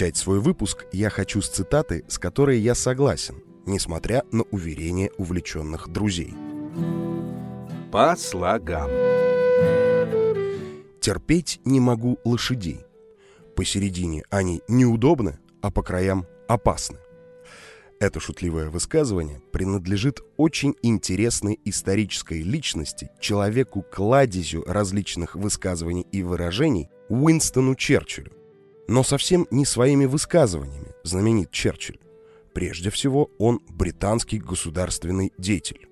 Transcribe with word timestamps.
Начать 0.00 0.16
свой 0.16 0.40
выпуск 0.40 0.86
я 0.92 1.10
хочу 1.10 1.42
с 1.42 1.48
цитаты, 1.50 2.06
с 2.08 2.18
которой 2.18 2.58
я 2.58 2.74
согласен, 2.74 3.42
несмотря 3.66 4.24
на 4.32 4.44
уверения 4.44 5.10
увлеченных 5.18 5.90
друзей. 5.90 6.32
По 7.92 8.16
слогам. 8.16 8.88
Терпеть 11.02 11.60
не 11.66 11.80
могу 11.80 12.18
лошадей. 12.24 12.80
Посередине 13.54 14.22
они 14.30 14.62
неудобны, 14.68 15.38
а 15.60 15.70
по 15.70 15.82
краям 15.82 16.26
опасны. 16.48 16.96
Это 18.00 18.20
шутливое 18.20 18.70
высказывание 18.70 19.42
принадлежит 19.52 20.22
очень 20.38 20.76
интересной 20.80 21.60
исторической 21.66 22.40
личности, 22.40 23.10
человеку-кладезю 23.20 24.64
различных 24.66 25.36
высказываний 25.36 26.06
и 26.10 26.22
выражений 26.22 26.88
Уинстону 27.10 27.74
Черчиллю. 27.74 28.39
Но 28.90 29.04
совсем 29.04 29.46
не 29.52 29.64
своими 29.64 30.04
высказываниями 30.04 30.88
знаменит 31.04 31.52
Черчилль. 31.52 32.00
Прежде 32.52 32.90
всего, 32.90 33.30
он 33.38 33.60
британский 33.68 34.40
государственный 34.40 35.32
деятель. 35.38 35.88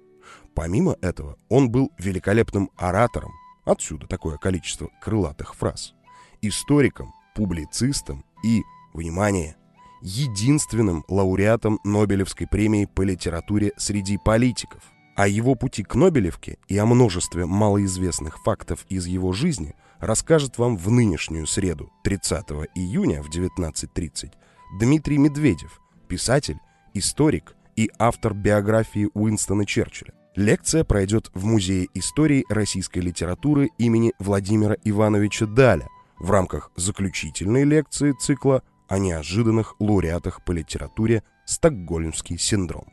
Помимо 0.52 0.96
этого, 1.00 1.36
он 1.48 1.70
был 1.70 1.92
великолепным 1.96 2.72
оратором, 2.76 3.30
отсюда 3.64 4.08
такое 4.08 4.36
количество 4.36 4.90
крылатых 5.00 5.54
фраз, 5.54 5.94
историком, 6.42 7.14
публицистом 7.36 8.24
и, 8.42 8.62
внимание, 8.92 9.54
единственным 10.02 11.04
лауреатом 11.06 11.78
Нобелевской 11.84 12.48
премии 12.48 12.86
по 12.86 13.02
литературе 13.02 13.74
среди 13.76 14.18
политиков. 14.18 14.82
О 15.14 15.28
его 15.28 15.54
пути 15.54 15.84
к 15.84 15.94
Нобелевке 15.94 16.58
и 16.66 16.76
о 16.78 16.84
множестве 16.84 17.46
малоизвестных 17.46 18.42
фактов 18.42 18.84
из 18.88 19.06
его 19.06 19.32
жизни 19.32 19.76
расскажет 20.00 20.58
вам 20.58 20.76
в 20.76 20.90
нынешнюю 20.90 21.46
среду, 21.46 21.90
30 22.04 22.44
июня 22.74 23.22
в 23.22 23.30
19.30, 23.30 24.32
Дмитрий 24.78 25.18
Медведев, 25.18 25.80
писатель, 26.08 26.58
историк 26.94 27.54
и 27.76 27.90
автор 27.98 28.34
биографии 28.34 29.10
Уинстона 29.14 29.64
Черчилля. 29.64 30.12
Лекция 30.34 30.84
пройдет 30.84 31.30
в 31.34 31.44
Музее 31.44 31.88
истории 31.94 32.44
российской 32.48 33.00
литературы 33.00 33.70
имени 33.78 34.12
Владимира 34.18 34.76
Ивановича 34.84 35.46
Даля 35.46 35.88
в 36.18 36.30
рамках 36.30 36.70
заключительной 36.76 37.64
лекции 37.64 38.14
цикла 38.20 38.62
о 38.88 38.98
неожиданных 38.98 39.74
лауреатах 39.80 40.44
по 40.44 40.52
литературе 40.52 41.22
«Стокгольмский 41.44 42.38
синдром». 42.38 42.86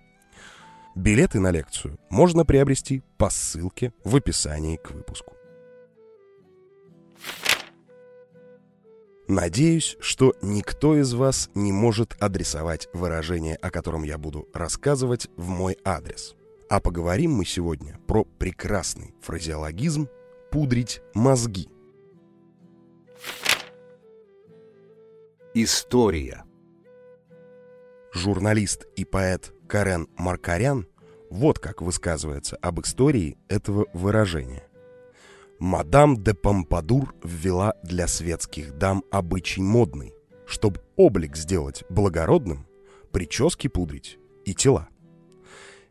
Билеты 0.96 1.40
на 1.40 1.52
лекцию 1.52 2.00
можно 2.10 2.46
приобрести 2.46 3.04
по 3.18 3.30
ссылке 3.30 3.94
в 4.04 4.16
описании 4.16 4.78
к 4.78 4.92
выпуску. 4.92 5.35
Надеюсь, 9.28 9.98
что 10.00 10.36
никто 10.44 10.96
из 10.96 11.14
вас 11.14 11.50
не 11.56 11.72
может 11.72 12.16
адресовать 12.20 12.90
выражение, 12.94 13.56
о 13.56 13.72
котором 13.72 14.04
я 14.04 14.20
буду 14.20 14.48
рассказывать, 14.54 15.30
в 15.36 15.48
мой 15.50 15.78
адрес. 15.84 16.36
А 16.70 16.80
поговорим 16.80 17.32
мы 17.32 17.46
сегодня 17.46 18.00
про 18.08 18.24
прекрасный 18.24 19.16
фразеологизм 19.22 20.08
«пудрить 20.52 21.02
мозги». 21.16 21.70
История. 25.56 26.44
Журналист 28.14 28.88
и 28.96 29.06
поэт 29.06 29.54
Карен 29.68 30.08
Маркарян 30.18 30.88
вот 31.32 31.60
как 31.60 31.82
высказывается 31.82 32.58
об 32.58 32.80
истории 32.82 33.38
этого 33.48 33.88
выражения. 33.94 34.68
Мадам 35.60 36.24
де 36.24 36.34
Помпадур 36.34 37.16
ввела 37.24 37.74
для 37.84 38.08
светских 38.08 38.78
дам 38.78 39.04
обычай 39.12 39.62
модный, 39.62 40.14
чтобы 40.46 40.82
облик 40.96 41.36
сделать 41.38 41.84
благородным, 41.90 42.68
прически 43.12 43.68
пудрить 43.68 44.18
и 44.46 44.54
тела. 44.54 44.90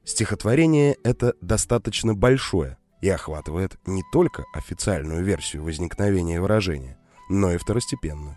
Стихотворение 0.04 0.96
это 1.02 1.34
достаточно 1.40 2.14
большое 2.14 2.76
и 3.00 3.08
охватывает 3.08 3.78
не 3.86 4.02
только 4.12 4.44
официальную 4.54 5.24
версию 5.24 5.64
возникновения 5.64 6.40
выражения, 6.40 6.98
но 7.30 7.52
и 7.52 7.56
второстепенную 7.56 8.36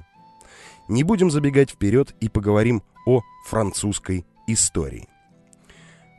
не 0.87 1.03
будем 1.03 1.29
забегать 1.29 1.71
вперед 1.71 2.15
и 2.19 2.29
поговорим 2.29 2.83
о 3.05 3.21
французской 3.45 4.25
истории. 4.47 5.07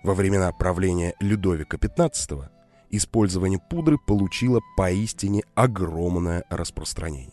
Во 0.05 0.15
времена 0.15 0.53
правления 0.53 1.15
Людовика 1.21 1.77
XV 1.77 2.49
использование 2.91 3.59
пудры 3.59 3.99
получило 3.99 4.61
поистине 4.77 5.43
огромное 5.55 6.45
распространение. 6.51 7.33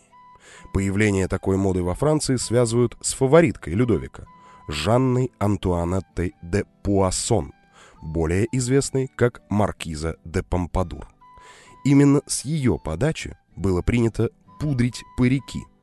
Появление 0.72 1.28
такой 1.28 1.56
моды 1.56 1.82
во 1.82 1.94
Франции 1.94 2.36
связывают 2.36 2.96
с 3.00 3.14
фавориткой 3.14 3.74
Людовика, 3.74 4.24
Жанной 4.68 5.32
Антуанеттой 5.38 6.34
де 6.42 6.64
Пуассон, 6.82 7.52
более 8.02 8.46
известной 8.52 9.08
как 9.08 9.42
Маркиза 9.48 10.16
де 10.24 10.42
Помпадур. 10.42 11.08
Именно 11.84 12.22
с 12.26 12.44
ее 12.44 12.78
подачи 12.78 13.36
было 13.54 13.82
принято 13.82 14.30
пудрить 14.58 15.02
парики– 15.16 15.60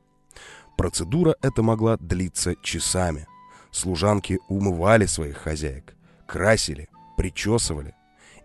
Процедура 0.76 1.36
эта 1.40 1.62
могла 1.62 1.96
длиться 1.96 2.56
часами. 2.62 3.26
Служанки 3.70 4.40
умывали 4.48 5.06
своих 5.06 5.36
хозяек, 5.36 5.94
красили, 6.26 6.88
причесывали. 7.16 7.94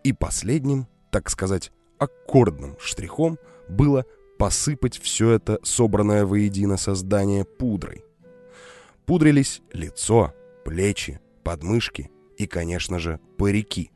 И 0.04 0.14
последним, 0.14 0.88
так 1.12 1.30
сказать, 1.30 1.72
аккордным 1.98 2.78
штрихом 2.80 3.38
было 3.68 4.06
посыпать 4.38 4.98
все 4.98 5.32
это 5.32 5.60
собранное 5.64 6.26
воедино 6.26 6.78
создание 6.78 7.44
пудрой. 7.46 8.04
Пудрились 9.06 9.62
лицо, 9.74 10.34
плечи, 10.64 11.20
подмышки 11.44 12.10
и, 12.38 12.48
конечно 12.48 13.00
же, 13.00 13.20
парики. 13.38 13.92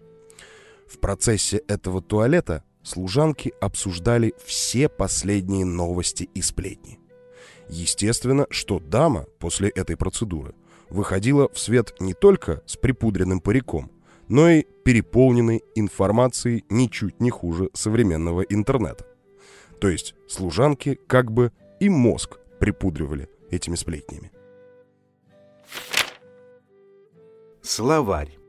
В 0.88 1.00
процессе 1.00 1.58
этого 1.68 2.02
туалета 2.02 2.64
служанки 2.84 3.54
обсуждали 3.62 4.34
все 4.44 4.90
последние 4.90 5.66
новости 5.66 6.30
и 6.34 6.42
сплетни. 6.42 7.00
Естественно, 7.70 8.46
что 8.50 8.80
дама 8.80 9.26
после 9.40 9.70
этой 9.70 9.96
процедуры 9.96 10.54
выходила 10.90 11.50
в 11.52 11.58
свет 11.58 11.96
не 12.00 12.14
только 12.14 12.62
с 12.66 12.76
припудренным 12.76 13.40
париком, 13.40 13.90
но 14.34 14.50
и 14.50 14.64
переполненной 14.84 15.64
информацией 15.76 16.66
ничуть 16.68 17.22
не 17.22 17.30
хуже 17.30 17.70
современного 17.74 18.42
интернета. 18.42 19.06
То 19.80 19.90
есть 19.90 20.16
служанки 20.28 21.00
как 21.06 21.32
бы 21.32 21.52
и 21.80 21.88
мозг 21.88 22.40
припудривали 22.60 23.30
этими 23.52 23.76
сплетнями. 23.76 24.32
Словарь. 27.62 28.40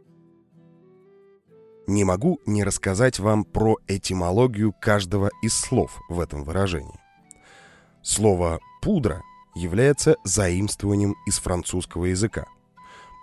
Не 1.87 2.05
могу 2.05 2.41
не 2.47 2.65
рассказать 2.65 3.19
вам 3.19 3.45
про 3.45 3.77
этимологию 3.87 4.73
каждого 4.81 5.31
из 5.43 5.53
слов 5.53 6.01
в 6.09 6.19
этом 6.19 6.45
выражении. 6.45 6.99
Слово 8.03 8.59
«пудра» 8.81 9.21
является 9.55 10.17
заимствованием 10.25 11.15
из 11.27 11.39
французского 11.39 12.07
языка. 12.07 12.47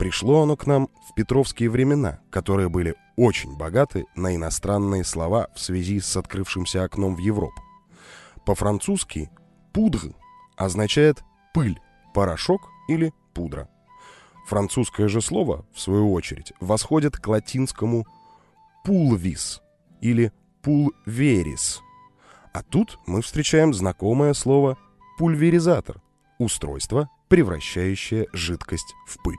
Пришло 0.01 0.41
оно 0.41 0.57
к 0.57 0.65
нам 0.65 0.89
в 1.07 1.13
петровские 1.13 1.69
времена, 1.69 2.21
которые 2.31 2.69
были 2.69 2.95
очень 3.17 3.55
богаты 3.55 4.07
на 4.15 4.35
иностранные 4.35 5.03
слова 5.03 5.49
в 5.53 5.59
связи 5.59 5.99
с 5.99 6.17
открывшимся 6.17 6.83
окном 6.83 7.15
в 7.15 7.19
Европу. 7.19 7.61
По-французски 8.43 9.29
«пудр» 9.73 10.15
означает 10.57 11.23
«пыль», 11.53 11.79
«порошок» 12.15 12.61
или 12.87 13.13
«пудра». 13.35 13.69
Французское 14.47 15.07
же 15.07 15.21
слово, 15.21 15.67
в 15.71 15.79
свою 15.79 16.11
очередь, 16.13 16.51
восходит 16.59 17.17
к 17.17 17.27
латинскому 17.27 18.07
«пулвис» 18.83 19.61
или 20.01 20.33
«пулверис», 20.63 21.79
а 22.53 22.63
тут 22.63 22.97
мы 23.05 23.21
встречаем 23.21 23.71
знакомое 23.71 24.33
слово 24.33 24.79
«пульверизатор»— 25.19 26.01
устройство, 26.39 27.07
превращающее 27.29 28.25
жидкость 28.33 28.95
в 29.05 29.21
пыль. 29.21 29.37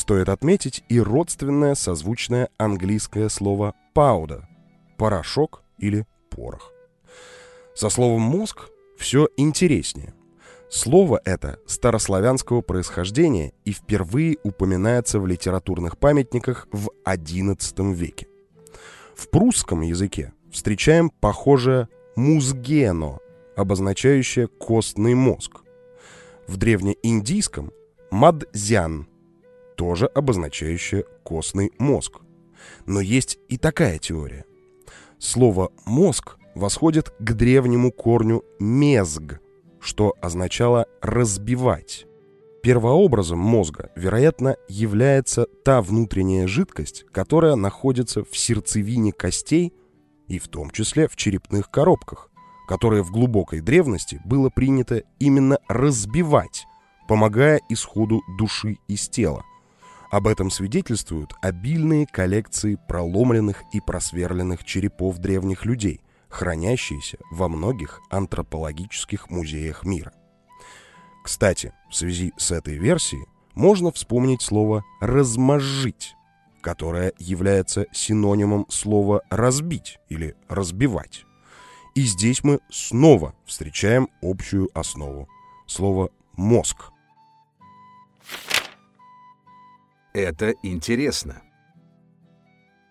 Стоит 0.00 0.30
отметить 0.30 0.82
и 0.88 0.98
родственное 0.98 1.74
созвучное 1.74 2.48
английское 2.56 3.28
слово 3.28 3.74
«powder»— 3.94 4.44
порошок 4.96 5.62
или 5.76 6.06
порох. 6.30 6.72
Со 7.74 7.90
словом 7.90 8.22
«мозг» 8.22 8.70
все 8.96 9.28
интереснее. 9.36 10.14
Слово 10.70 11.20
это 11.26 11.58
старославянского 11.66 12.62
происхождения 12.62 13.52
и 13.66 13.72
впервые 13.72 14.38
упоминается 14.42 15.20
в 15.20 15.26
литературных 15.26 15.98
памятниках 15.98 16.66
в 16.72 16.88
XI 17.04 17.92
веке. 17.92 18.26
В 19.14 19.28
прусском 19.28 19.82
языке 19.82 20.32
встречаем 20.50 21.10
похожее 21.10 21.88
музгено, 22.16 23.18
обозначающее 23.54 24.46
костный 24.46 25.12
мозг. 25.12 25.60
В 26.46 26.56
древнеиндийском 26.56 27.70
мадзян, 28.10 29.09
тоже 29.80 30.04
обозначающее 30.08 31.06
костный 31.24 31.72
мозг. 31.78 32.20
Но 32.84 33.00
есть 33.00 33.38
и 33.48 33.56
такая 33.56 33.98
теория. 33.98 34.44
Слово 35.18 35.72
«мозг» 35.86 36.36
восходит 36.54 37.08
к 37.18 37.32
древнему 37.32 37.90
корню 37.90 38.44
«мезг», 38.58 39.40
что 39.80 40.12
означало 40.20 40.84
«разбивать». 41.00 42.04
Первообразом 42.62 43.38
мозга, 43.38 43.90
вероятно, 43.96 44.56
является 44.68 45.46
та 45.64 45.80
внутренняя 45.80 46.46
жидкость, 46.46 47.06
которая 47.10 47.54
находится 47.54 48.22
в 48.22 48.36
сердцевине 48.36 49.12
костей 49.12 49.72
и 50.28 50.38
в 50.38 50.48
том 50.48 50.68
числе 50.68 51.08
в 51.08 51.16
черепных 51.16 51.70
коробках, 51.70 52.28
которые 52.68 53.02
в 53.02 53.10
глубокой 53.10 53.62
древности 53.62 54.20
было 54.26 54.50
принято 54.50 55.04
именно 55.18 55.58
разбивать, 55.68 56.66
помогая 57.08 57.62
исходу 57.70 58.20
души 58.38 58.76
из 58.86 59.08
тела. 59.08 59.42
Об 60.10 60.26
этом 60.26 60.50
свидетельствуют 60.50 61.34
обильные 61.40 62.04
коллекции 62.04 62.76
проломленных 62.88 63.62
и 63.72 63.80
просверленных 63.80 64.64
черепов 64.64 65.18
древних 65.18 65.64
людей, 65.64 66.00
хранящиеся 66.28 67.18
во 67.30 67.48
многих 67.48 68.00
антропологических 68.10 69.30
музеях 69.30 69.84
мира. 69.84 70.12
Кстати, 71.22 71.72
в 71.88 71.94
связи 71.94 72.32
с 72.36 72.50
этой 72.50 72.76
версией 72.76 73.24
можно 73.54 73.92
вспомнить 73.92 74.42
слово 74.42 74.84
«размозжить», 75.00 76.14
которое 76.60 77.12
является 77.18 77.86
синонимом 77.92 78.66
слова 78.68 79.22
«разбить» 79.30 79.98
или 80.08 80.34
«разбивать». 80.48 81.24
И 81.94 82.02
здесь 82.02 82.42
мы 82.42 82.60
снова 82.68 83.34
встречаем 83.46 84.08
общую 84.22 84.70
основу– 84.74 85.28
слово 85.66 86.10
«мозг». 86.36 86.90
Это 90.12 90.54
интересно. 90.64 91.40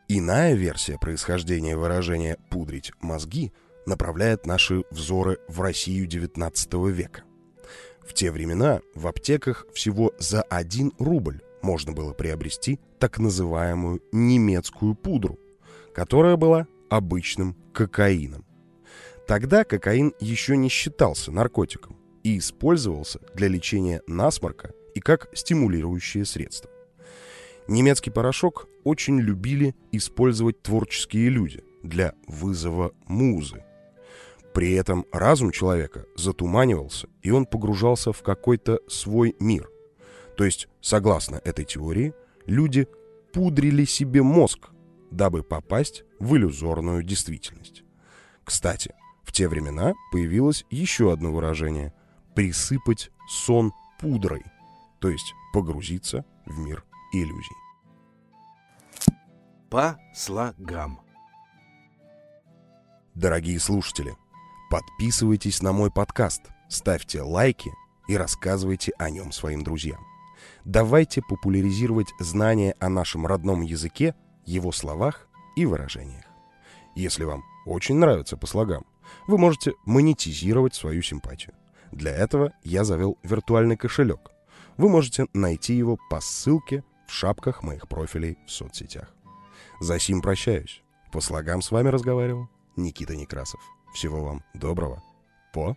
Иная 0.08 0.54
версия 0.54 0.98
происхождения 0.98 1.76
выражения 1.76 2.38
«пудрить 2.50 2.94
мозги» 3.02 3.52
направляет 3.86 4.46
наши 4.46 4.84
взоры 4.90 5.40
в 5.50 5.60
Россию 5.60 6.08
XIX 6.08 6.90
века. 6.90 7.24
В 8.00 8.14
те 8.14 8.32
времена 8.32 8.80
в 8.96 9.06
аптеках 9.06 9.66
всего 9.74 10.14
за 10.18 10.44
1 10.44 10.94
рубль 10.98 11.42
можно 11.62 11.92
было 11.92 12.14
приобрести 12.14 12.80
так 13.00 13.20
называемую 13.20 14.02
немецкую 14.14 14.96
пудру, 14.96 15.38
которая 15.94 16.38
была 16.38 16.68
обычным 16.90 17.58
кокаином. 17.74 18.46
Тогда 19.28 19.66
кокаин 19.66 20.14
еще 20.22 20.56
не 20.56 20.70
считался 20.70 21.34
наркотиком 21.34 21.98
и 22.24 22.38
использовался 22.38 23.20
для 23.36 23.50
лечения 23.50 24.02
насморка 24.08 24.72
и 24.96 25.02
как 25.02 25.28
стимулирующее 25.34 26.24
средство. 26.24 26.72
Немецкий 27.70 28.10
порошок 28.10 28.68
очень 28.84 29.20
любили 29.20 29.76
использовать 29.92 30.64
творческие 30.64 31.30
люди 31.30 31.64
для 31.84 32.16
вызова 32.26 32.94
музы. 33.06 33.64
При 34.56 34.74
этом 34.74 35.06
разум 35.12 35.52
человека 35.52 36.06
затуманивался, 36.16 37.10
и 37.22 37.30
он 37.30 37.46
погружался 37.46 38.12
в 38.12 38.24
какой-то 38.24 38.80
свой 38.88 39.36
мир. 39.40 39.70
То 40.36 40.46
есть, 40.46 40.68
согласно 40.82 41.40
этой 41.46 41.64
теории, 41.64 42.16
люди 42.48 42.88
пудрили 43.34 43.86
себе 43.86 44.24
мозг, 44.24 44.70
дабы 45.12 45.44
попасть 45.44 46.06
в 46.18 46.36
иллюзорную 46.36 47.04
действительность. 47.04 47.84
Кстати, 48.44 48.96
в 49.22 49.32
те 49.32 49.48
времена 49.48 49.94
появилось 50.12 50.66
еще 50.72 51.14
одно 51.14 51.32
выражение– 51.32 51.94
присыпать 52.34 53.12
сон 53.30 53.74
пудрой, 54.00 54.42
то 55.00 55.10
есть 55.10 55.36
погрузиться 55.54 56.26
в 56.48 56.58
мир 56.58 56.84
иллюзий. 57.12 57.56
По 59.70 60.00
слогам. 60.14 61.00
Дорогие 63.14 63.60
слушатели, 63.60 64.16
подписывайтесь 64.70 65.62
на 65.62 65.74
мой 65.74 65.92
подкаст, 65.92 66.42
ставьте 66.70 67.22
лайки 67.22 67.72
и 68.08 68.18
рассказывайте 68.18 68.94
о 68.98 69.10
нем 69.10 69.32
своим 69.32 69.64
друзьям. 69.64 70.00
Давайте 70.66 71.22
популяризировать 71.22 72.14
знания 72.20 72.76
о 72.80 72.90
нашем 72.90 73.28
родном 73.28 73.62
языке, 73.62 74.16
его 74.46 74.72
словах 74.72 75.28
и 75.56 75.66
выражениях. 75.66 76.26
Если 76.96 77.24
вам 77.24 77.44
очень 77.66 77.96
нравится 77.96 78.38
по 78.38 78.48
слогам, 78.48 78.86
вы 79.28 79.38
можете 79.38 79.74
монетизировать 79.86 80.76
свою 80.76 81.02
симпатию. 81.02 81.54
Для 81.92 82.12
этого 82.12 82.54
я 82.64 82.84
завел 82.84 83.18
виртуальный 83.24 83.78
кошелек. 83.78 84.32
Вы 84.78 84.90
можете 84.90 85.28
найти 85.34 85.74
его 85.74 85.98
по 86.10 86.22
ссылке 86.22 86.84
в 87.10 87.14
шапках 87.14 87.64
моих 87.64 87.88
профилей 87.88 88.38
в 88.46 88.52
соцсетях. 88.52 89.14
За 89.80 90.00
сим 90.00 90.22
прощаюсь. 90.22 90.84
По 91.12 91.22
слогам 91.22 91.62
с 91.62 91.72
вами 91.72 91.90
разговаривал 91.90 92.48
Никита 92.76 93.16
Некрасов. 93.16 93.60
Всего 93.94 94.24
вам 94.24 94.44
доброго. 94.54 95.02
По 95.52 95.76